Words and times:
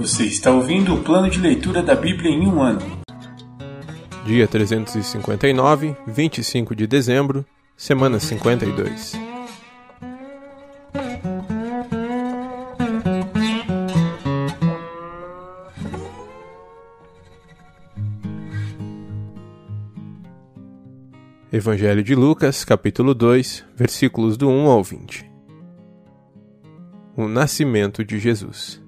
Você 0.00 0.24
está 0.24 0.50
ouvindo 0.50 0.94
o 0.94 1.02
plano 1.04 1.28
de 1.28 1.38
leitura 1.38 1.82
da 1.82 1.94
Bíblia 1.94 2.30
em 2.30 2.46
um 2.46 2.62
ano. 2.62 2.80
Dia 4.24 4.48
359, 4.48 5.94
25 6.06 6.74
de 6.74 6.86
dezembro, 6.86 7.44
semana 7.76 8.18
52. 8.18 9.12
Evangelho 21.52 22.02
de 22.02 22.14
Lucas, 22.14 22.64
capítulo 22.64 23.14
2, 23.14 23.66
versículos 23.76 24.38
do 24.38 24.48
1 24.48 24.66
ao 24.66 24.82
20. 24.82 25.30
O 27.14 27.28
nascimento 27.28 28.02
de 28.02 28.18
Jesus. 28.18 28.80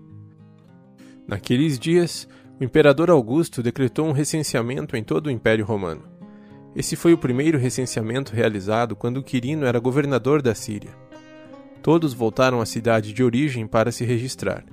Naqueles 1.26 1.78
dias, 1.78 2.28
o 2.60 2.64
imperador 2.64 3.10
Augusto 3.10 3.62
decretou 3.62 4.06
um 4.06 4.12
recenseamento 4.12 4.96
em 4.96 5.04
todo 5.04 5.26
o 5.26 5.30
Império 5.30 5.64
Romano. 5.64 6.02
Esse 6.74 6.96
foi 6.96 7.12
o 7.12 7.18
primeiro 7.18 7.58
recenseamento 7.58 8.34
realizado 8.34 8.96
quando 8.96 9.22
Quirino 9.22 9.66
era 9.66 9.78
governador 9.78 10.40
da 10.40 10.54
Síria. 10.54 10.90
Todos 11.82 12.14
voltaram 12.14 12.60
à 12.60 12.66
cidade 12.66 13.12
de 13.12 13.22
origem 13.22 13.66
para 13.66 13.92
se 13.92 14.04
registrar. 14.04 14.64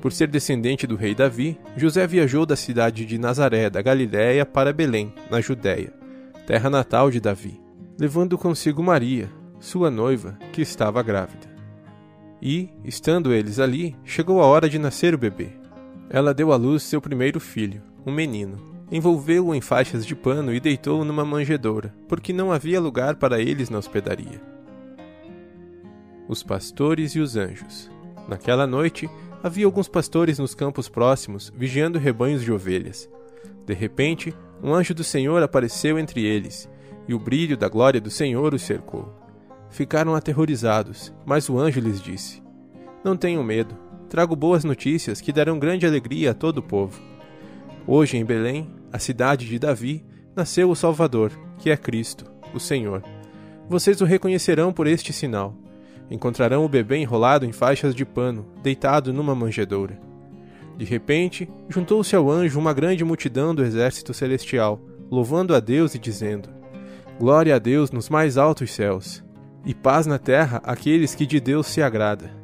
Por 0.00 0.12
ser 0.12 0.28
descendente 0.28 0.86
do 0.86 0.96
rei 0.96 1.14
Davi, 1.14 1.58
José 1.76 2.06
viajou 2.06 2.44
da 2.44 2.56
cidade 2.56 3.04
de 3.04 3.18
Nazaré, 3.18 3.68
da 3.70 3.82
Galiléia, 3.82 4.44
para 4.44 4.72
Belém, 4.72 5.12
na 5.30 5.40
Judéia 5.40 6.00
terra 6.50 6.68
natal 6.68 7.12
de 7.12 7.20
Davi, 7.20 7.60
levando 7.96 8.36
consigo 8.36 8.82
Maria, 8.82 9.30
sua 9.60 9.88
noiva, 9.88 10.36
que 10.52 10.60
estava 10.60 11.00
grávida. 11.00 11.48
E, 12.42 12.70
estando 12.84 13.32
eles 13.32 13.60
ali, 13.60 13.96
chegou 14.02 14.42
a 14.42 14.46
hora 14.46 14.68
de 14.68 14.76
nascer 14.76 15.14
o 15.14 15.18
bebê. 15.18 15.59
Ela 16.12 16.34
deu 16.34 16.52
à 16.52 16.56
luz 16.56 16.82
seu 16.82 17.00
primeiro 17.00 17.38
filho, 17.38 17.80
um 18.04 18.10
menino. 18.12 18.58
Envolveu-o 18.90 19.54
em 19.54 19.60
faixas 19.60 20.04
de 20.04 20.16
pano 20.16 20.52
e 20.52 20.58
deitou-o 20.58 21.04
numa 21.04 21.24
manjedoura, 21.24 21.94
porque 22.08 22.32
não 22.32 22.50
havia 22.50 22.80
lugar 22.80 23.14
para 23.14 23.40
eles 23.40 23.70
na 23.70 23.78
hospedaria. 23.78 24.42
Os 26.28 26.42
pastores 26.42 27.12
e 27.12 27.20
os 27.20 27.36
anjos. 27.36 27.88
Naquela 28.26 28.66
noite, 28.66 29.08
havia 29.40 29.64
alguns 29.64 29.86
pastores 29.86 30.40
nos 30.40 30.52
campos 30.52 30.88
próximos, 30.88 31.52
vigiando 31.56 31.96
rebanhos 31.96 32.42
de 32.42 32.50
ovelhas. 32.50 33.08
De 33.64 33.72
repente, 33.72 34.34
um 34.60 34.74
anjo 34.74 34.92
do 34.92 35.04
Senhor 35.04 35.40
apareceu 35.40 35.96
entre 35.96 36.24
eles, 36.24 36.68
e 37.06 37.14
o 37.14 37.20
brilho 37.20 37.56
da 37.56 37.68
glória 37.68 38.00
do 38.00 38.10
Senhor 38.10 38.52
os 38.52 38.62
cercou. 38.62 39.14
Ficaram 39.68 40.16
aterrorizados, 40.16 41.14
mas 41.24 41.48
o 41.48 41.56
anjo 41.56 41.78
lhes 41.78 42.02
disse: 42.02 42.42
Não 43.04 43.16
tenham 43.16 43.44
medo, 43.44 43.78
trago 44.10 44.34
boas 44.34 44.64
notícias 44.64 45.20
que 45.20 45.32
darão 45.32 45.56
grande 45.56 45.86
alegria 45.86 46.32
a 46.32 46.34
todo 46.34 46.58
o 46.58 46.62
povo. 46.62 47.00
Hoje 47.86 48.16
em 48.16 48.24
Belém, 48.24 48.68
a 48.92 48.98
cidade 48.98 49.46
de 49.46 49.56
Davi, 49.56 50.04
nasceu 50.34 50.68
o 50.68 50.74
Salvador, 50.74 51.30
que 51.58 51.70
é 51.70 51.76
Cristo, 51.76 52.24
o 52.52 52.58
Senhor. 52.58 53.04
Vocês 53.68 54.00
o 54.00 54.04
reconhecerão 54.04 54.72
por 54.72 54.88
este 54.88 55.12
sinal. 55.12 55.54
Encontrarão 56.10 56.64
o 56.64 56.68
bebê 56.68 56.96
enrolado 56.96 57.46
em 57.46 57.52
faixas 57.52 57.94
de 57.94 58.04
pano, 58.04 58.48
deitado 58.60 59.12
numa 59.12 59.32
manjedoura. 59.32 59.96
De 60.76 60.84
repente, 60.84 61.48
juntou-se 61.68 62.16
ao 62.16 62.28
anjo 62.28 62.58
uma 62.58 62.74
grande 62.74 63.04
multidão 63.04 63.54
do 63.54 63.62
exército 63.62 64.12
celestial, 64.12 64.80
louvando 65.08 65.54
a 65.54 65.60
Deus 65.60 65.94
e 65.94 66.00
dizendo: 66.00 66.48
Glória 67.16 67.54
a 67.54 67.58
Deus 67.60 67.92
nos 67.92 68.08
mais 68.08 68.36
altos 68.36 68.72
céus, 68.72 69.22
e 69.64 69.72
paz 69.72 70.04
na 70.04 70.18
terra 70.18 70.60
àqueles 70.64 71.14
que 71.14 71.24
de 71.24 71.38
Deus 71.38 71.68
se 71.68 71.80
agrada. 71.80 72.39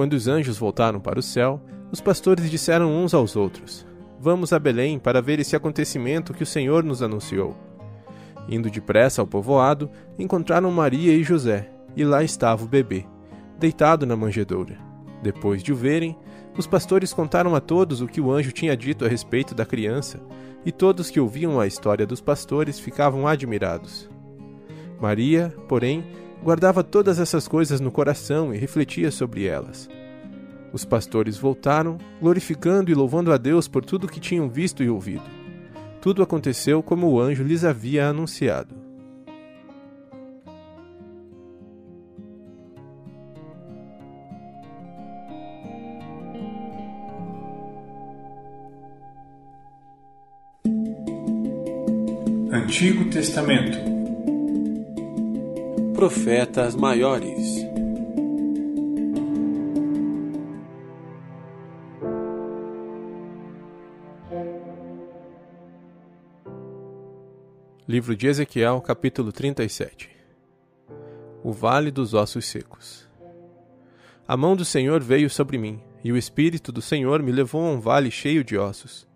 Quando 0.00 0.14
os 0.14 0.26
anjos 0.26 0.56
voltaram 0.56 0.98
para 0.98 1.18
o 1.18 1.22
céu, 1.22 1.60
os 1.92 2.00
pastores 2.00 2.50
disseram 2.50 2.90
uns 2.90 3.12
aos 3.12 3.36
outros: 3.36 3.86
Vamos 4.18 4.50
a 4.50 4.58
Belém 4.58 4.98
para 4.98 5.20
ver 5.20 5.38
esse 5.38 5.54
acontecimento 5.54 6.32
que 6.32 6.42
o 6.42 6.46
Senhor 6.46 6.82
nos 6.82 7.02
anunciou. 7.02 7.54
Indo 8.48 8.70
depressa 8.70 9.20
ao 9.20 9.26
povoado, 9.26 9.90
encontraram 10.18 10.70
Maria 10.70 11.12
e 11.12 11.22
José, 11.22 11.70
e 11.94 12.02
lá 12.02 12.24
estava 12.24 12.64
o 12.64 12.66
bebê, 12.66 13.04
deitado 13.58 14.06
na 14.06 14.16
manjedoura. 14.16 14.78
Depois 15.22 15.62
de 15.62 15.70
o 15.70 15.76
verem, 15.76 16.16
os 16.56 16.66
pastores 16.66 17.12
contaram 17.12 17.54
a 17.54 17.60
todos 17.60 18.00
o 18.00 18.06
que 18.06 18.22
o 18.22 18.32
anjo 18.32 18.52
tinha 18.52 18.74
dito 18.74 19.04
a 19.04 19.08
respeito 19.08 19.54
da 19.54 19.66
criança, 19.66 20.18
e 20.64 20.72
todos 20.72 21.10
que 21.10 21.20
ouviam 21.20 21.60
a 21.60 21.66
história 21.66 22.06
dos 22.06 22.22
pastores 22.22 22.80
ficavam 22.80 23.28
admirados. 23.28 24.08
Maria, 24.98 25.54
porém, 25.68 26.02
guardava 26.42 26.82
todas 26.82 27.18
essas 27.18 27.46
coisas 27.46 27.80
no 27.80 27.90
coração 27.90 28.54
e 28.54 28.58
refletia 28.58 29.10
sobre 29.10 29.46
elas. 29.46 29.88
Os 30.72 30.84
pastores 30.84 31.36
voltaram, 31.36 31.98
glorificando 32.20 32.90
e 32.90 32.94
louvando 32.94 33.32
a 33.32 33.36
Deus 33.36 33.66
por 33.66 33.84
tudo 33.84 34.08
que 34.08 34.20
tinham 34.20 34.48
visto 34.48 34.82
e 34.82 34.88
ouvido. 34.88 35.24
Tudo 36.00 36.22
aconteceu 36.22 36.82
como 36.82 37.08
o 37.08 37.20
anjo 37.20 37.42
lhes 37.42 37.64
havia 37.64 38.08
anunciado. 38.08 38.74
Antigo 52.52 53.10
Testamento 53.10 53.99
Profetas 56.00 56.74
Maiores. 56.74 57.62
Livro 67.86 68.16
de 68.16 68.28
Ezequiel, 68.28 68.80
capítulo 68.80 69.30
37 69.30 70.08
O 71.44 71.52
Vale 71.52 71.90
dos 71.90 72.14
Ossos 72.14 72.46
Secos. 72.46 73.06
A 74.26 74.38
mão 74.38 74.56
do 74.56 74.64
Senhor 74.64 75.02
veio 75.02 75.28
sobre 75.28 75.58
mim, 75.58 75.82
e 76.02 76.10
o 76.10 76.16
Espírito 76.16 76.72
do 76.72 76.80
Senhor 76.80 77.22
me 77.22 77.30
levou 77.30 77.66
a 77.66 77.72
um 77.72 77.78
vale 77.78 78.10
cheio 78.10 78.42
de 78.42 78.56
ossos. 78.56 79.06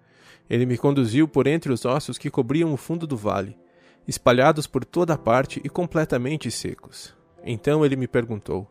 Ele 0.50 0.66
me 0.66 0.76
conduziu 0.76 1.26
por 1.26 1.46
entre 1.46 1.72
os 1.72 1.86
ossos 1.86 2.18
que 2.18 2.30
cobriam 2.30 2.74
o 2.74 2.76
fundo 2.76 3.06
do 3.06 3.16
vale, 3.16 3.56
espalhados 4.06 4.66
por 4.66 4.84
toda 4.84 5.16
parte 5.16 5.60
e 5.64 5.68
completamente 5.68 6.50
secos. 6.50 7.14
Então 7.44 7.84
ele 7.84 7.96
me 7.96 8.06
perguntou: 8.06 8.70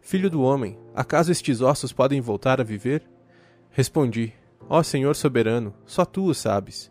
Filho 0.00 0.30
do 0.30 0.42
homem, 0.42 0.78
acaso 0.94 1.32
estes 1.32 1.60
ossos 1.60 1.92
podem 1.92 2.20
voltar 2.20 2.60
a 2.60 2.64
viver? 2.64 3.02
Respondi: 3.70 4.32
Ó 4.68 4.82
Senhor 4.82 5.14
soberano, 5.16 5.74
só 5.84 6.04
tu 6.04 6.26
o 6.26 6.34
sabes. 6.34 6.90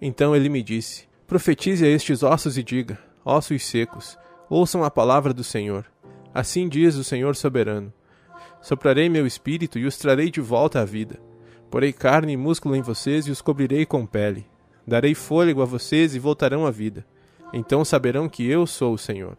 Então 0.00 0.34
ele 0.34 0.48
me 0.48 0.62
disse: 0.62 1.08
Profetize 1.26 1.84
a 1.84 1.88
estes 1.88 2.22
ossos 2.22 2.58
e 2.58 2.62
diga: 2.62 2.98
Ossos 3.24 3.64
secos, 3.64 4.18
ouçam 4.48 4.84
a 4.84 4.90
palavra 4.90 5.32
do 5.32 5.44
Senhor. 5.44 5.86
Assim 6.34 6.68
diz 6.68 6.96
o 6.96 7.04
Senhor 7.04 7.36
soberano: 7.36 7.92
Soprarei 8.60 9.08
meu 9.08 9.26
espírito 9.26 9.78
e 9.78 9.86
os 9.86 9.96
trarei 9.96 10.30
de 10.30 10.40
volta 10.40 10.80
à 10.80 10.84
vida 10.84 11.18
Porei 11.72 11.90
carne 11.90 12.34
e 12.34 12.36
músculo 12.36 12.76
em 12.76 12.82
vocês 12.82 13.26
e 13.26 13.30
os 13.30 13.40
cobrirei 13.40 13.86
com 13.86 14.04
pele. 14.04 14.46
Darei 14.86 15.14
fôlego 15.14 15.62
a 15.62 15.64
vocês 15.64 16.14
e 16.14 16.18
voltarão 16.18 16.66
à 16.66 16.70
vida. 16.70 17.02
Então 17.52 17.84
saberão 17.84 18.28
que 18.28 18.48
eu 18.48 18.66
sou 18.66 18.94
o 18.94 18.98
Senhor. 18.98 19.36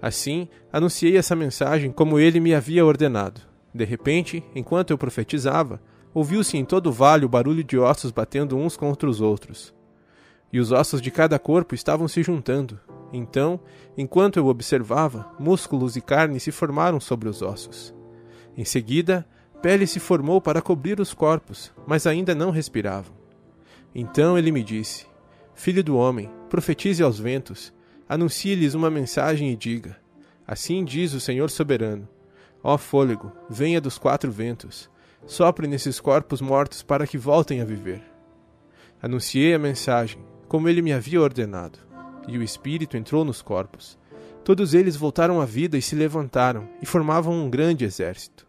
Assim, 0.00 0.48
anunciei 0.72 1.16
essa 1.16 1.36
mensagem 1.36 1.90
como 1.90 2.18
ele 2.18 2.40
me 2.40 2.54
havia 2.54 2.84
ordenado. 2.84 3.40
De 3.74 3.84
repente, 3.84 4.42
enquanto 4.54 4.90
eu 4.90 4.98
profetizava, 4.98 5.80
ouviu-se 6.12 6.56
em 6.56 6.64
todo 6.64 6.88
o 6.88 6.92
vale 6.92 7.24
o 7.24 7.28
barulho 7.28 7.62
de 7.62 7.78
ossos 7.78 8.10
batendo 8.10 8.56
uns 8.56 8.76
contra 8.76 9.08
os 9.08 9.20
outros. 9.20 9.74
E 10.52 10.58
os 10.58 10.72
ossos 10.72 11.02
de 11.02 11.10
cada 11.10 11.38
corpo 11.38 11.74
estavam 11.74 12.08
se 12.08 12.22
juntando. 12.22 12.80
Então, 13.12 13.60
enquanto 13.96 14.38
eu 14.38 14.46
observava, 14.46 15.30
músculos 15.38 15.96
e 15.96 16.00
carne 16.00 16.40
se 16.40 16.50
formaram 16.50 16.98
sobre 17.00 17.28
os 17.28 17.42
ossos. 17.42 17.94
Em 18.56 18.64
seguida, 18.64 19.26
Pele 19.60 19.86
se 19.86 19.98
formou 19.98 20.40
para 20.40 20.62
cobrir 20.62 21.00
os 21.00 21.12
corpos, 21.12 21.72
mas 21.86 22.06
ainda 22.06 22.34
não 22.34 22.50
respiravam. 22.50 23.14
Então 23.94 24.38
ele 24.38 24.52
me 24.52 24.62
disse: 24.62 25.06
Filho 25.54 25.82
do 25.82 25.96
homem, 25.96 26.30
profetize 26.46 27.02
aos 27.02 27.18
ventos, 27.18 27.72
anuncie-lhes 28.08 28.74
uma 28.74 28.90
mensagem 28.90 29.50
e 29.50 29.56
diga: 29.56 29.96
Assim 30.46 30.84
diz 30.84 31.12
o 31.12 31.20
Senhor 31.20 31.50
soberano: 31.50 32.08
Ó 32.62 32.78
fôlego, 32.78 33.32
venha 33.48 33.80
dos 33.80 33.98
quatro 33.98 34.30
ventos, 34.30 34.90
sopre 35.26 35.66
nesses 35.66 36.00
corpos 36.00 36.40
mortos 36.40 36.82
para 36.82 37.06
que 37.06 37.18
voltem 37.18 37.60
a 37.60 37.64
viver. 37.64 38.02
Anunciei 39.02 39.54
a 39.54 39.58
mensagem, 39.58 40.24
como 40.48 40.68
ele 40.68 40.80
me 40.80 40.92
havia 40.92 41.20
ordenado, 41.20 41.78
e 42.26 42.38
o 42.38 42.42
Espírito 42.42 42.96
entrou 42.96 43.24
nos 43.24 43.42
corpos. 43.42 43.98
Todos 44.44 44.74
eles 44.74 44.94
voltaram 44.94 45.40
à 45.40 45.44
vida 45.44 45.76
e 45.76 45.82
se 45.82 45.96
levantaram, 45.96 46.68
e 46.80 46.86
formavam 46.86 47.34
um 47.34 47.50
grande 47.50 47.84
exército. 47.84 48.46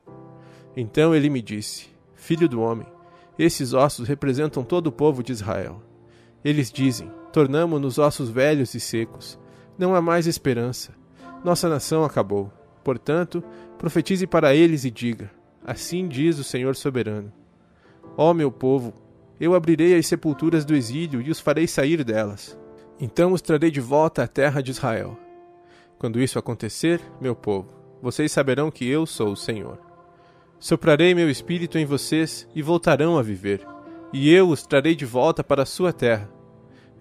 Então 0.75 1.15
ele 1.15 1.29
me 1.29 1.41
disse: 1.41 1.87
Filho 2.15 2.47
do 2.47 2.61
homem, 2.61 2.85
esses 3.37 3.73
ossos 3.73 4.07
representam 4.07 4.63
todo 4.63 4.87
o 4.87 4.91
povo 4.91 5.23
de 5.23 5.31
Israel. 5.31 5.81
Eles 6.43 6.71
dizem: 6.71 7.11
Tornamo-nos 7.37 7.99
ossos 7.99 8.31
velhos 8.31 8.73
e 8.73 8.79
secos. 8.79 9.37
Não 9.77 9.93
há 9.93 10.01
mais 10.01 10.25
esperança. 10.25 10.95
Nossa 11.45 11.69
nação 11.69 12.03
acabou. 12.03 12.51
Portanto, 12.83 13.43
profetize 13.77 14.25
para 14.25 14.55
eles 14.55 14.85
e 14.85 14.89
diga: 14.89 15.29
Assim 15.63 16.07
diz 16.07 16.39
o 16.39 16.43
Senhor 16.43 16.75
soberano. 16.75 17.31
Ó 18.17 18.33
meu 18.33 18.51
povo, 18.51 18.91
eu 19.39 19.53
abrirei 19.53 19.95
as 19.95 20.07
sepulturas 20.07 20.65
do 20.65 20.75
exílio 20.75 21.21
e 21.21 21.29
os 21.29 21.39
farei 21.39 21.67
sair 21.67 22.03
delas. 22.03 22.57
Então 22.99 23.33
os 23.33 23.41
trarei 23.43 23.69
de 23.69 23.81
volta 23.81 24.23
à 24.23 24.27
terra 24.27 24.59
de 24.59 24.71
Israel. 24.71 25.15
Quando 25.99 26.19
isso 26.19 26.39
acontecer, 26.39 26.99
meu 27.21 27.35
povo, 27.35 27.67
vocês 28.01 28.31
saberão 28.31 28.71
que 28.71 28.89
eu 28.89 29.05
sou 29.05 29.33
o 29.33 29.37
Senhor. 29.37 29.77
Soprarei 30.57 31.13
meu 31.13 31.29
espírito 31.29 31.77
em 31.77 31.85
vocês 31.85 32.47
e 32.55 32.63
voltarão 32.63 33.15
a 33.15 33.21
viver, 33.21 33.63
e 34.11 34.33
eu 34.33 34.49
os 34.49 34.65
trarei 34.65 34.95
de 34.95 35.05
volta 35.05 35.43
para 35.43 35.61
a 35.61 35.67
sua 35.67 35.93
terra. 35.93 36.35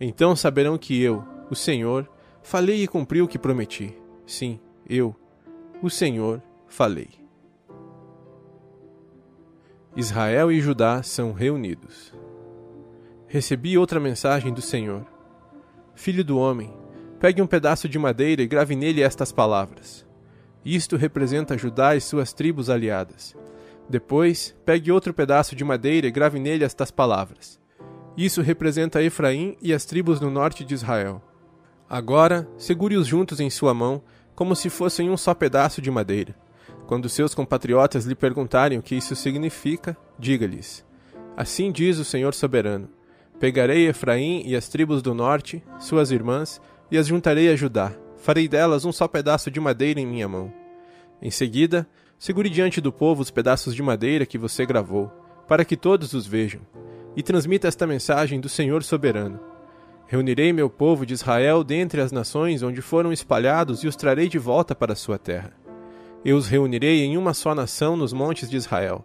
Então 0.00 0.36
saberão 0.36 0.76
que 0.76 1.00
eu, 1.00 1.24
o 1.50 1.54
Senhor, 1.54 2.08
falei 2.42 2.82
e 2.82 2.88
cumpri 2.88 3.22
o 3.22 3.28
que 3.28 3.38
prometi. 3.38 3.96
Sim, 4.26 4.60
eu, 4.88 5.14
o 5.82 5.88
Senhor, 5.88 6.42
falei. 6.66 7.08
Israel 9.96 10.52
e 10.52 10.60
Judá 10.60 11.02
são 11.02 11.32
reunidos. 11.32 12.12
Recebi 13.26 13.78
outra 13.78 13.98
mensagem 13.98 14.52
do 14.52 14.60
Senhor. 14.60 15.06
Filho 15.94 16.22
do 16.22 16.38
homem, 16.38 16.76
pegue 17.18 17.40
um 17.40 17.46
pedaço 17.46 17.88
de 17.88 17.98
madeira 17.98 18.42
e 18.42 18.46
grave 18.46 18.76
nele 18.76 19.02
estas 19.02 19.32
palavras. 19.32 20.06
Isto 20.64 20.96
representa 20.96 21.56
Judá 21.56 21.96
e 21.96 22.00
suas 22.00 22.32
tribos 22.32 22.68
aliadas. 22.68 23.34
Depois, 23.88 24.54
pegue 24.64 24.92
outro 24.92 25.14
pedaço 25.14 25.56
de 25.56 25.64
madeira 25.64 26.06
e 26.06 26.10
grave 26.10 26.38
nele 26.38 26.64
estas 26.64 26.90
palavras. 26.90 27.58
Isso 28.16 28.40
representa 28.40 29.02
Efraim 29.02 29.56
e 29.60 29.74
as 29.74 29.84
tribos 29.84 30.20
no 30.20 30.30
norte 30.30 30.64
de 30.64 30.72
Israel. 30.72 31.22
Agora, 31.88 32.48
segure-os 32.56 33.06
juntos 33.06 33.40
em 33.40 33.50
sua 33.50 33.74
mão, 33.74 34.02
como 34.34 34.56
se 34.56 34.70
fossem 34.70 35.10
um 35.10 35.16
só 35.16 35.34
pedaço 35.34 35.82
de 35.82 35.90
madeira. 35.90 36.34
Quando 36.86 37.08
seus 37.08 37.34
compatriotas 37.34 38.06
lhe 38.06 38.14
perguntarem 38.14 38.78
o 38.78 38.82
que 38.82 38.94
isso 38.94 39.14
significa, 39.14 39.96
diga-lhes: 40.18 40.84
Assim 41.36 41.70
diz 41.70 41.98
o 41.98 42.04
Senhor 42.04 42.32
soberano: 42.32 42.88
Pegarei 43.38 43.86
Efraim 43.86 44.42
e 44.46 44.56
as 44.56 44.68
tribos 44.68 45.02
do 45.02 45.12
norte, 45.12 45.62
suas 45.78 46.10
irmãs, 46.10 46.60
e 46.90 46.96
as 46.96 47.06
juntarei 47.06 47.50
a 47.50 47.56
Judá. 47.56 47.92
Farei 48.16 48.48
delas 48.48 48.84
um 48.84 48.92
só 48.92 49.06
pedaço 49.06 49.50
de 49.50 49.60
madeira 49.60 50.00
em 50.00 50.06
minha 50.06 50.26
mão. 50.26 50.52
Em 51.20 51.30
seguida, 51.30 51.86
segure 52.18 52.48
diante 52.48 52.80
do 52.80 52.90
povo 52.90 53.20
os 53.20 53.30
pedaços 53.30 53.74
de 53.74 53.82
madeira 53.82 54.24
que 54.24 54.38
você 54.38 54.64
gravou, 54.64 55.12
para 55.46 55.64
que 55.64 55.76
todos 55.76 56.12
os 56.12 56.26
vejam, 56.26 56.62
e 57.16 57.22
transmita 57.22 57.66
esta 57.66 57.86
mensagem 57.86 58.38
do 58.38 58.48
Senhor 58.48 58.82
soberano. 58.82 59.40
Reunirei 60.06 60.52
meu 60.52 60.70
povo 60.70 61.04
de 61.04 61.14
Israel 61.14 61.64
dentre 61.64 62.00
as 62.00 62.12
nações 62.12 62.62
onde 62.62 62.80
foram 62.80 63.12
espalhados 63.12 63.82
e 63.82 63.88
os 63.88 63.96
trarei 63.96 64.28
de 64.28 64.38
volta 64.38 64.74
para 64.74 64.94
sua 64.94 65.18
terra. 65.18 65.52
Eu 66.24 66.36
os 66.36 66.46
reunirei 66.46 67.02
em 67.02 67.16
uma 67.16 67.34
só 67.34 67.54
nação 67.54 67.96
nos 67.96 68.12
montes 68.12 68.48
de 68.48 68.56
Israel. 68.56 69.04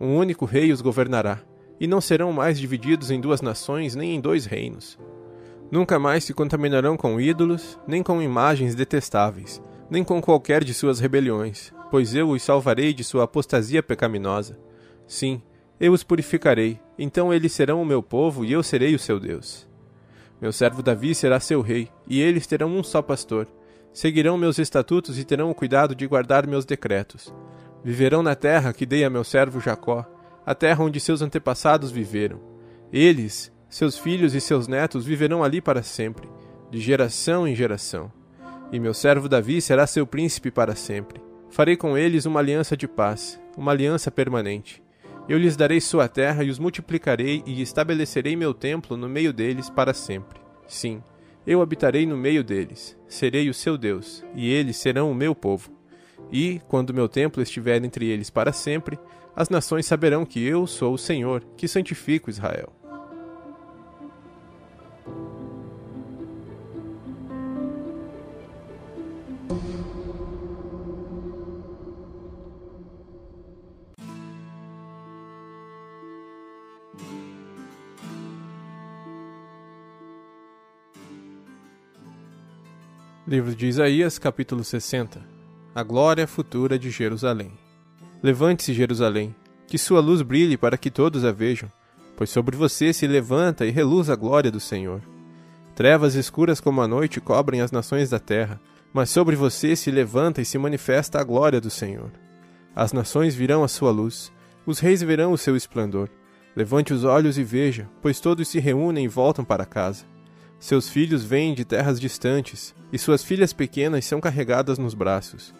Um 0.00 0.16
único 0.16 0.44
rei 0.44 0.72
os 0.72 0.82
governará 0.82 1.38
e 1.78 1.86
não 1.86 2.00
serão 2.00 2.32
mais 2.32 2.58
divididos 2.58 3.10
em 3.10 3.20
duas 3.20 3.40
nações 3.40 3.94
nem 3.94 4.14
em 4.14 4.20
dois 4.20 4.44
reinos. 4.44 4.98
Nunca 5.70 5.98
mais 5.98 6.24
se 6.24 6.34
contaminarão 6.34 6.96
com 6.96 7.18
ídolos, 7.18 7.78
nem 7.86 8.02
com 8.02 8.20
imagens 8.20 8.74
detestáveis, 8.74 9.62
nem 9.88 10.04
com 10.04 10.20
qualquer 10.20 10.62
de 10.62 10.74
suas 10.74 11.00
rebeliões, 11.00 11.72
pois 11.90 12.14
eu 12.14 12.28
os 12.28 12.42
salvarei 12.42 12.92
de 12.92 13.02
sua 13.02 13.24
apostasia 13.24 13.82
pecaminosa. 13.82 14.58
Sim, 15.06 15.40
eu 15.82 15.92
os 15.92 16.04
purificarei, 16.04 16.78
então 16.96 17.34
eles 17.34 17.50
serão 17.50 17.82
o 17.82 17.84
meu 17.84 18.00
povo 18.00 18.44
e 18.44 18.52
eu 18.52 18.62
serei 18.62 18.94
o 18.94 19.00
seu 19.00 19.18
Deus. 19.18 19.68
Meu 20.40 20.52
servo 20.52 20.80
Davi 20.80 21.12
será 21.12 21.40
seu 21.40 21.60
rei, 21.60 21.88
e 22.06 22.20
eles 22.20 22.46
terão 22.46 22.68
um 22.68 22.84
só 22.84 23.02
pastor. 23.02 23.48
Seguirão 23.92 24.38
meus 24.38 24.60
estatutos 24.60 25.18
e 25.18 25.24
terão 25.24 25.50
o 25.50 25.54
cuidado 25.54 25.92
de 25.92 26.06
guardar 26.06 26.46
meus 26.46 26.64
decretos. 26.64 27.34
Viverão 27.82 28.22
na 28.22 28.36
terra 28.36 28.72
que 28.72 28.86
dei 28.86 29.02
a 29.02 29.10
meu 29.10 29.24
servo 29.24 29.58
Jacó, 29.58 30.06
a 30.46 30.54
terra 30.54 30.84
onde 30.84 31.00
seus 31.00 31.20
antepassados 31.20 31.90
viveram. 31.90 32.38
Eles, 32.92 33.50
seus 33.68 33.98
filhos 33.98 34.34
e 34.34 34.40
seus 34.40 34.68
netos 34.68 35.04
viverão 35.04 35.42
ali 35.42 35.60
para 35.60 35.82
sempre, 35.82 36.28
de 36.70 36.78
geração 36.78 37.46
em 37.46 37.56
geração. 37.56 38.10
E 38.70 38.78
meu 38.78 38.94
servo 38.94 39.28
Davi 39.28 39.60
será 39.60 39.84
seu 39.88 40.06
príncipe 40.06 40.48
para 40.48 40.76
sempre. 40.76 41.20
Farei 41.50 41.76
com 41.76 41.98
eles 41.98 42.24
uma 42.24 42.38
aliança 42.38 42.76
de 42.76 42.86
paz, 42.86 43.40
uma 43.56 43.72
aliança 43.72 44.12
permanente. 44.12 44.81
Eu 45.28 45.38
lhes 45.38 45.56
darei 45.56 45.80
sua 45.80 46.08
terra 46.08 46.42
e 46.42 46.50
os 46.50 46.58
multiplicarei 46.58 47.42
e 47.46 47.62
estabelecerei 47.62 48.34
meu 48.34 48.52
templo 48.52 48.96
no 48.96 49.08
meio 49.08 49.32
deles 49.32 49.70
para 49.70 49.94
sempre. 49.94 50.40
Sim, 50.66 51.02
eu 51.46 51.62
habitarei 51.62 52.04
no 52.06 52.16
meio 52.16 52.42
deles, 52.42 52.96
serei 53.06 53.48
o 53.48 53.54
seu 53.54 53.78
Deus, 53.78 54.24
e 54.34 54.50
eles 54.50 54.76
serão 54.76 55.10
o 55.10 55.14
meu 55.14 55.34
povo. 55.34 55.70
E, 56.30 56.60
quando 56.68 56.94
meu 56.94 57.08
templo 57.08 57.42
estiver 57.42 57.82
entre 57.84 58.06
eles 58.06 58.30
para 58.30 58.52
sempre, 58.52 58.98
as 59.34 59.48
nações 59.48 59.86
saberão 59.86 60.24
que 60.24 60.44
eu 60.44 60.66
sou 60.66 60.94
o 60.94 60.98
Senhor, 60.98 61.44
que 61.56 61.68
santifico 61.68 62.30
Israel. 62.30 62.72
Livro 83.32 83.54
de 83.54 83.66
Isaías, 83.66 84.18
capítulo 84.18 84.62
60 84.62 85.18
A 85.74 85.82
glória 85.82 86.26
futura 86.26 86.78
de 86.78 86.90
Jerusalém. 86.90 87.50
Levante-se, 88.22 88.74
Jerusalém, 88.74 89.34
que 89.66 89.78
sua 89.78 90.02
luz 90.02 90.20
brilhe 90.20 90.58
para 90.58 90.76
que 90.76 90.90
todos 90.90 91.24
a 91.24 91.32
vejam, 91.32 91.66
pois 92.14 92.28
sobre 92.28 92.58
você 92.58 92.92
se 92.92 93.06
levanta 93.06 93.64
e 93.64 93.70
reluz 93.70 94.10
a 94.10 94.16
glória 94.16 94.50
do 94.50 94.60
Senhor. 94.60 95.00
Trevas 95.74 96.14
escuras 96.14 96.60
como 96.60 96.82
a 96.82 96.86
noite 96.86 97.22
cobrem 97.22 97.62
as 97.62 97.72
nações 97.72 98.10
da 98.10 98.18
terra, 98.18 98.60
mas 98.92 99.08
sobre 99.08 99.34
você 99.34 99.74
se 99.74 99.90
levanta 99.90 100.42
e 100.42 100.44
se 100.44 100.58
manifesta 100.58 101.18
a 101.18 101.24
glória 101.24 101.58
do 101.58 101.70
Senhor. 101.70 102.10
As 102.76 102.92
nações 102.92 103.34
virão 103.34 103.64
a 103.64 103.68
sua 103.68 103.90
luz, 103.90 104.30
os 104.66 104.78
reis 104.78 105.00
verão 105.00 105.32
o 105.32 105.38
seu 105.38 105.56
esplendor. 105.56 106.10
Levante 106.54 106.92
os 106.92 107.02
olhos 107.02 107.38
e 107.38 107.42
veja, 107.42 107.88
pois 108.02 108.20
todos 108.20 108.46
se 108.46 108.58
reúnem 108.58 109.06
e 109.06 109.08
voltam 109.08 109.42
para 109.42 109.64
casa. 109.64 110.11
Seus 110.62 110.88
filhos 110.88 111.24
vêm 111.24 111.54
de 111.54 111.64
terras 111.64 111.98
distantes, 111.98 112.72
e 112.92 112.96
suas 112.96 113.24
filhas 113.24 113.52
pequenas 113.52 114.04
são 114.04 114.20
carregadas 114.20 114.78
nos 114.78 114.94
braços. 114.94 115.52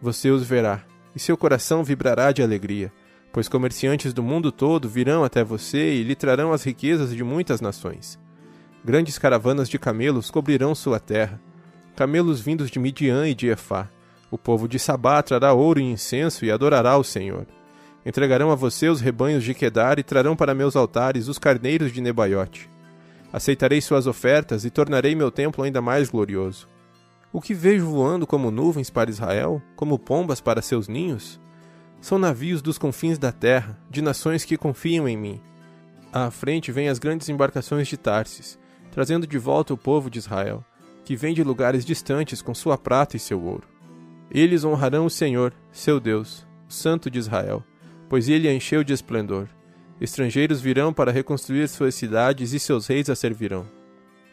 Você 0.00 0.30
os 0.30 0.42
verá, 0.42 0.86
e 1.14 1.18
seu 1.18 1.36
coração 1.36 1.84
vibrará 1.84 2.32
de 2.32 2.42
alegria, 2.42 2.90
pois 3.30 3.46
comerciantes 3.46 4.14
do 4.14 4.22
mundo 4.22 4.50
todo 4.50 4.88
virão 4.88 5.22
até 5.22 5.44
você 5.44 5.96
e 5.96 6.02
lhe 6.02 6.14
trarão 6.14 6.50
as 6.50 6.64
riquezas 6.64 7.14
de 7.14 7.22
muitas 7.22 7.60
nações. 7.60 8.18
Grandes 8.82 9.18
caravanas 9.18 9.68
de 9.68 9.78
camelos 9.78 10.30
cobrirão 10.30 10.74
sua 10.74 10.98
terra, 10.98 11.38
camelos 11.94 12.40
vindos 12.40 12.70
de 12.70 12.78
Midian 12.78 13.28
e 13.28 13.34
de 13.34 13.48
Efá. 13.48 13.90
O 14.30 14.38
povo 14.38 14.66
de 14.66 14.78
Sabá 14.78 15.22
trará 15.22 15.52
ouro 15.52 15.78
e 15.78 15.82
incenso 15.82 16.46
e 16.46 16.50
adorará 16.50 16.96
o 16.96 17.04
Senhor. 17.04 17.46
Entregarão 18.04 18.50
a 18.50 18.54
você 18.54 18.88
os 18.88 19.02
rebanhos 19.02 19.44
de 19.44 19.52
Quedar 19.52 19.98
e 19.98 20.02
trarão 20.02 20.34
para 20.34 20.54
meus 20.54 20.74
altares 20.74 21.28
os 21.28 21.38
carneiros 21.38 21.92
de 21.92 22.00
Nebaiote. 22.00 22.77
Aceitarei 23.32 23.80
suas 23.80 24.06
ofertas 24.06 24.64
e 24.64 24.70
tornarei 24.70 25.14
meu 25.14 25.30
templo 25.30 25.62
ainda 25.62 25.82
mais 25.82 26.08
glorioso. 26.08 26.68
O 27.30 27.40
que 27.40 27.52
vejo 27.52 27.86
voando 27.86 28.26
como 28.26 28.50
nuvens 28.50 28.88
para 28.88 29.10
Israel, 29.10 29.62
como 29.76 29.98
pombas 29.98 30.40
para 30.40 30.62
seus 30.62 30.88
ninhos? 30.88 31.38
São 32.00 32.18
navios 32.18 32.62
dos 32.62 32.78
confins 32.78 33.18
da 33.18 33.30
terra, 33.30 33.78
de 33.90 34.00
nações 34.00 34.44
que 34.44 34.56
confiam 34.56 35.06
em 35.06 35.16
mim. 35.16 35.40
À 36.10 36.30
frente 36.30 36.72
vêm 36.72 36.88
as 36.88 36.98
grandes 36.98 37.28
embarcações 37.28 37.86
de 37.86 37.98
Tarsis, 37.98 38.58
trazendo 38.90 39.26
de 39.26 39.36
volta 39.36 39.74
o 39.74 39.78
povo 39.78 40.08
de 40.08 40.18
Israel, 40.18 40.64
que 41.04 41.14
vem 41.14 41.34
de 41.34 41.42
lugares 41.42 41.84
distantes 41.84 42.40
com 42.40 42.54
sua 42.54 42.78
prata 42.78 43.16
e 43.16 43.20
seu 43.20 43.42
ouro. 43.42 43.68
Eles 44.30 44.64
honrarão 44.64 45.04
o 45.04 45.10
Senhor, 45.10 45.52
seu 45.70 46.00
Deus, 46.00 46.46
o 46.68 46.72
Santo 46.72 47.10
de 47.10 47.18
Israel, 47.18 47.62
pois 48.08 48.28
ele 48.28 48.48
a 48.48 48.54
encheu 48.54 48.82
de 48.82 48.92
esplendor. 48.92 49.48
Estrangeiros 50.00 50.60
virão 50.60 50.92
para 50.92 51.10
reconstruir 51.10 51.68
suas 51.68 51.94
cidades 51.94 52.52
e 52.52 52.58
seus 52.58 52.86
reis 52.86 53.10
a 53.10 53.16
servirão. 53.16 53.66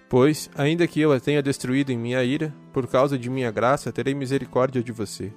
Pois, 0.08 0.50
ainda 0.56 0.88
que 0.88 1.02
eu 1.02 1.12
a 1.12 1.20
tenha 1.20 1.42
destruído 1.42 1.92
em 1.92 1.98
minha 1.98 2.24
ira, 2.24 2.54
por 2.72 2.88
causa 2.88 3.18
de 3.18 3.30
minha 3.30 3.50
graça 3.50 3.92
terei 3.92 4.14
misericórdia 4.14 4.84
de 4.84 4.92
você. 4.92 5.34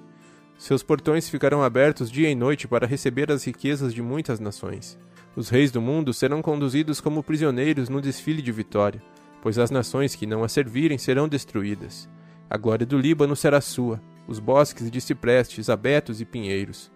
Seus 0.59 0.83
portões 0.83 1.29
ficarão 1.29 1.63
abertos 1.63 2.11
dia 2.11 2.29
e 2.29 2.35
noite 2.35 2.69
para 2.69 2.87
receber 2.87 3.33
as 3.33 3.45
riquezas 3.45 3.95
de 3.95 4.03
muitas 4.03 4.39
nações. 4.39 4.99
Os 5.35 5.49
reis 5.49 5.71
do 5.71 5.81
mundo 5.81 6.13
serão 6.13 6.43
conduzidos 6.43 7.01
como 7.01 7.23
prisioneiros 7.23 7.89
no 7.89 8.01
desfile 8.01 8.43
de 8.43 8.53
vitória, 8.53 9.01
pois 9.41 9.59
as 9.59 9.71
nações 9.71 10.15
que 10.15 10.27
não 10.27 10.45
a 10.45 10.49
servirem 10.49 10.99
serão 10.99 11.29
destruídas. 11.29 12.09
A 12.51 12.59
glória 12.59 12.85
do 12.85 12.99
Líbano 12.99 13.37
será 13.37 13.61
sua, 13.61 14.03
os 14.27 14.39
bosques 14.39 14.91
de 14.91 15.01
ciprestes, 15.01 15.71
abetos 15.71 16.21
e 16.21 16.25
pinheiros. 16.25 16.91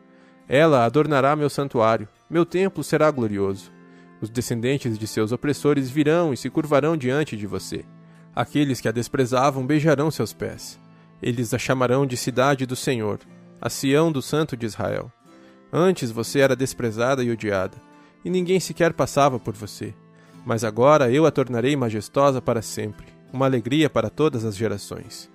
Ela 0.49 0.85
adornará 0.85 1.35
meu 1.37 1.49
santuário, 1.49 2.09
meu 2.29 2.45
templo 2.45 2.83
será 2.83 3.11
glorioso. 3.11 3.71
Os 4.21 4.31
descendentes 4.31 4.99
de 4.99 5.07
seus 5.07 5.33
opressores 5.33 5.91
virão 5.91 6.33
e 6.33 6.37
se 6.37 6.49
curvarão 6.49 6.97
diante 6.97 7.37
de 7.37 7.47
você. 7.47 7.85
Aqueles 8.35 8.81
que 8.81 8.89
a 8.89 8.93
desprezavam 8.93 9.67
beijarão 9.67 10.11
seus 10.11 10.33
pés. 10.33 10.79
Eles 11.23 11.53
a 11.53 11.59
chamarão 11.59 12.07
de 12.07 12.17
cidade 12.17 12.65
do 12.67 12.77
Senhor, 12.77 13.21
a 13.61 13.69
Sião 13.69 14.11
do 14.11 14.23
Santo 14.23 14.57
de 14.57 14.67
Israel. 14.67 15.11
Antes 15.73 16.11
você 16.11 16.41
era 16.41 16.57
desprezada 16.57 17.23
e 17.23 17.31
odiada, 17.31 17.77
e 18.25 18.31
ninguém 18.31 18.61
sequer 18.61 18.93
passava 18.93 19.39
por 19.39 19.55
você. 19.55 19.95
Mas 20.45 20.65
agora 20.65 21.11
eu 21.11 21.25
a 21.25 21.31
tornarei 21.31 21.77
majestosa 21.77 22.43
para 22.43 22.63
sempre, 22.63 23.07
uma 23.33 23.47
alegria 23.47 23.89
para 23.89 24.11
todas 24.11 24.45
as 24.45 24.57
gerações. 24.57 25.31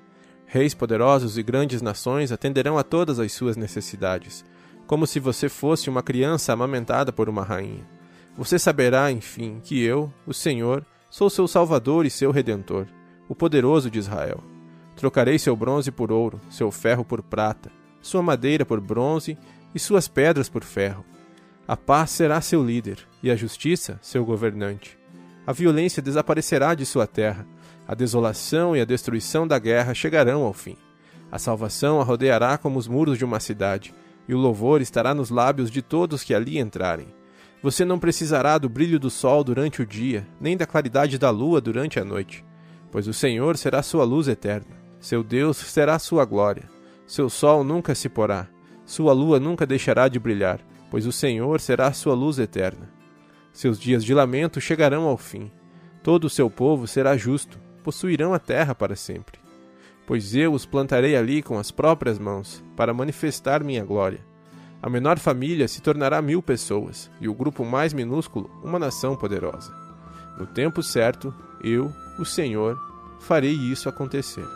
Reis 0.45 0.73
poderosos 0.73 1.37
e 1.37 1.43
grandes 1.43 1.81
nações 1.81 2.31
atenderão 2.31 2.77
a 2.77 2.83
todas 2.83 3.19
as 3.19 3.31
suas 3.33 3.57
necessidades, 3.57 4.45
como 4.88 5.06
se 5.06 5.20
você 5.20 5.50
fosse 5.50 5.89
uma 5.89 6.01
criança 6.01 6.53
amamentada 6.53 7.12
por 7.12 7.27
uma 7.27 7.44
rainha. 7.44 7.86
Você 8.38 8.58
saberá, 8.58 9.12
enfim, 9.12 9.60
que 9.62 9.84
eu, 9.84 10.12
o 10.25 10.34
Senhor, 10.34 10.86
sou 11.10 11.29
seu 11.29 11.48
Salvador 11.48 12.06
e 12.06 12.10
seu 12.10 12.32
Redentor, 12.32 12.88
o 13.27 13.36
poderoso 13.36 13.91
de 13.91 14.00
Israel. 14.00 14.41
Trocarei 14.96 15.38
seu 15.38 15.56
bronze 15.56 15.91
por 15.91 16.12
ouro, 16.12 16.39
seu 16.50 16.72
ferro 16.72 17.03
por 17.03 17.22
prata, 17.22 17.70
sua 18.01 18.24
madeira 18.24 18.65
por 18.65 18.79
bronze 18.79 19.38
e 19.75 19.79
suas 19.79 20.08
pedras 20.08 20.50
por 20.50 20.63
ferro. 20.63 21.06
A 21.67 21.75
paz 21.75 22.12
será 22.12 22.39
seu 22.39 22.63
líder 22.63 23.00
e 23.22 23.29
a 23.29 23.36
justiça 23.36 24.00
seu 24.01 24.24
governante. 24.24 24.98
A 25.46 25.51
violência 25.51 26.01
desaparecerá 26.01 26.74
de 26.74 26.86
sua 26.86 27.06
terra, 27.06 27.46
a 27.88 27.94
desolação 27.94 28.75
e 28.75 28.82
a 28.82 28.86
destruição 28.86 29.48
da 29.48 29.60
guerra 29.60 29.94
chegarão 29.94 30.44
ao 30.44 30.53
fim. 30.53 30.77
A 31.32 31.38
salvação 31.38 32.00
a 32.00 32.03
rodeará 32.03 32.58
como 32.58 32.79
os 32.79 32.88
muros 32.88 33.17
de 33.17 33.25
uma 33.25 33.39
cidade, 33.39 33.94
e 34.27 34.34
o 34.34 34.38
louvor 34.38 34.81
estará 34.81 35.13
nos 35.13 35.29
lábios 35.29 35.72
de 35.72 35.81
todos 35.81 36.24
que 36.24 36.34
ali 36.34 36.60
entrarem. 36.60 37.07
Você 37.63 37.84
não 37.84 37.98
precisará 37.98 38.57
do 38.57 38.69
brilho 38.69 39.00
do 39.00 39.10
sol 39.10 39.43
durante 39.43 39.81
o 39.81 39.86
dia, 39.86 40.27
nem 40.39 40.55
da 40.55 40.65
claridade 40.65 41.17
da 41.17 41.29
lua 41.29 41.60
durante 41.60 42.00
a 42.00 42.05
noite, 42.05 42.46
pois 42.91 43.07
o 43.07 43.13
Senhor 43.13 43.57
será 43.57 43.81
sua 43.81 44.03
luz 44.03 44.27
eterna. 44.27 44.75
Seu 45.00 45.24
Deus 45.24 45.57
será 45.57 45.98
sua 46.00 46.25
glória. 46.25 46.63
Seu 47.05 47.29
sol 47.29 47.63
nunca 47.63 47.96
se 47.96 48.10
porá, 48.10 48.48
sua 48.86 49.13
lua 49.13 49.39
nunca 49.39 49.65
deixará 49.65 50.07
de 50.07 50.19
brilhar, 50.19 50.60
pois 50.91 51.05
o 51.05 51.12
Senhor 51.12 51.60
será 51.60 51.91
sua 51.93 52.13
luz 52.13 52.39
eterna. 52.39 52.89
Seus 53.51 53.79
dias 53.79 54.03
de 54.03 54.13
lamento 54.13 54.62
chegarão 54.62 55.03
ao 55.03 55.17
fim. 55.17 55.51
Todo 56.03 56.25
o 56.25 56.29
seu 56.29 56.50
povo 56.50 56.88
será 56.88 57.17
justo, 57.17 57.60
possuirão 57.84 58.34
a 58.34 58.39
terra 58.39 58.75
para 58.75 58.96
sempre. 58.96 59.37
Pois 60.07 60.33
eu 60.33 60.53
os 60.53 60.65
plantarei 60.65 61.17
ali 61.17 61.43
com 61.43 61.59
as 61.59 61.69
próprias 61.69 62.17
mãos, 62.17 62.63
para 62.77 62.93
manifestar 62.93 63.63
minha 63.63 63.83
glória. 63.83 64.25
A 64.81 64.89
menor 64.89 65.19
família 65.19 65.67
se 65.67 65.81
tornará 65.81 66.21
mil 66.21 66.41
pessoas, 66.41 67.11
e 67.19 67.27
o 67.27 67.33
grupo 67.33 67.65
mais 67.65 67.93
minúsculo, 67.93 68.49
uma 68.63 68.79
nação 68.79 69.17
poderosa. 69.17 69.71
No 70.39 70.47
tempo 70.47 70.81
certo, 70.81 71.33
eu, 71.61 71.91
o 72.17 72.23
Senhor, 72.23 72.77
farei 73.19 73.51
isso 73.53 73.89
acontecer. 73.89 74.47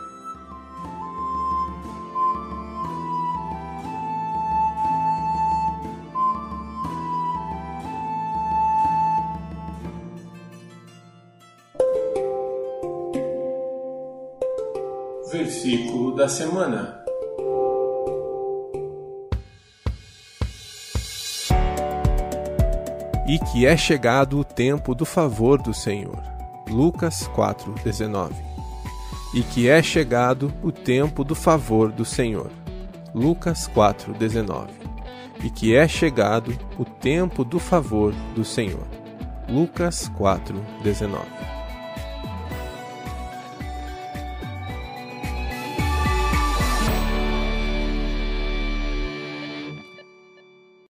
Versículo 15.62 16.16
da 16.16 16.28
semana. 16.28 17.04
E 23.28 23.38
que 23.38 23.64
é 23.64 23.76
chegado 23.76 24.40
o 24.40 24.44
tempo 24.44 24.92
do 24.92 25.04
favor 25.04 25.62
do 25.62 25.72
Senhor. 25.72 26.20
Lucas 26.68 27.28
4:19. 27.28 28.34
E 29.32 29.42
que 29.44 29.68
é 29.68 29.80
chegado 29.80 30.52
o 30.64 30.72
tempo 30.72 31.22
do 31.22 31.36
favor 31.36 31.92
do 31.92 32.04
Senhor. 32.04 32.50
Lucas 33.14 33.68
4:19. 33.68 34.72
E 35.44 35.48
que 35.48 35.76
é 35.76 35.86
chegado 35.86 36.58
o 36.76 36.84
tempo 36.84 37.44
do 37.44 37.60
favor 37.60 38.12
do 38.34 38.44
Senhor. 38.44 38.88
Lucas 39.48 40.10
4:19. 40.18 41.61